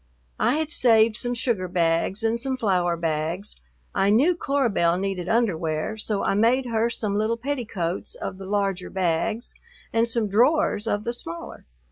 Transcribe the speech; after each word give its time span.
I 0.39 0.55
had 0.55 0.71
saved 0.71 1.15
some 1.15 1.35
sugar 1.35 1.67
bags 1.67 2.23
and 2.23 2.39
some 2.39 2.57
flour 2.57 2.97
bags. 2.97 3.55
I 3.93 4.09
knew 4.09 4.33
Cora 4.35 4.71
Belle 4.71 4.97
needed 4.97 5.29
underwear, 5.29 5.95
so 5.95 6.23
I 6.23 6.33
made 6.33 6.65
her 6.65 6.89
some 6.89 7.15
little 7.19 7.37
petticoats 7.37 8.15
of 8.15 8.39
the 8.39 8.47
larger 8.47 8.89
bags 8.89 9.53
and 9.93 10.07
some 10.07 10.27
drawers 10.27 10.87
of 10.87 11.03
the 11.03 11.13
smaller. 11.13 11.67